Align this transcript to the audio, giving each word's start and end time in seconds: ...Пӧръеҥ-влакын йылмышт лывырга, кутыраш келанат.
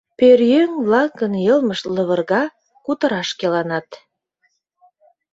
...Пӧръеҥ-влакын 0.17 1.33
йылмышт 1.45 1.85
лывырга, 1.95 2.43
кутыраш 2.85 3.29
келанат. 3.39 3.89